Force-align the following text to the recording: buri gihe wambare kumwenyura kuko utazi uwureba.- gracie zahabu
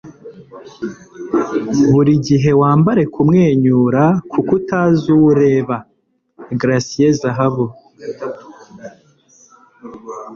buri 1.91 2.13
gihe 2.27 2.51
wambare 2.61 3.03
kumwenyura 3.13 4.03
kuko 4.31 4.51
utazi 4.59 5.05
uwureba.- 5.15 5.75
gracie 6.59 7.07
zahabu 7.19 7.65